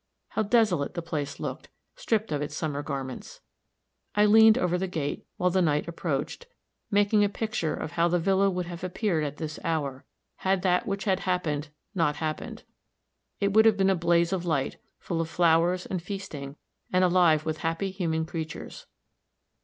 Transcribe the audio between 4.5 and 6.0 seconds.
over the gate, while the night